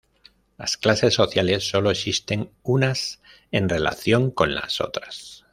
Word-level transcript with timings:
Las 0.57 0.77
clases 0.77 1.13
sociales 1.13 1.69
sólo 1.69 1.91
existen 1.91 2.49
unas 2.63 3.21
en 3.51 3.69
relación 3.69 4.31
con 4.31 4.51
otras. 4.79 5.45